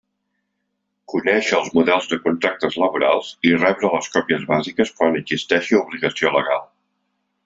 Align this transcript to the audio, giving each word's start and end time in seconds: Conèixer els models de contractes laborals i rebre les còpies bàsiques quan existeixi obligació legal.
Conèixer 1.13 1.57
els 1.57 1.67
models 1.79 2.07
de 2.13 2.19
contractes 2.23 2.77
laborals 2.83 3.29
i 3.49 3.53
rebre 3.59 3.91
les 3.97 4.09
còpies 4.15 4.47
bàsiques 4.55 4.93
quan 5.01 5.21
existeixi 5.21 5.79
obligació 5.85 6.33
legal. 6.39 6.65